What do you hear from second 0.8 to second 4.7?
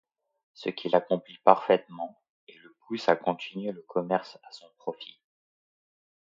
accomplit parfaitement et le pousse à continuer le commerce à son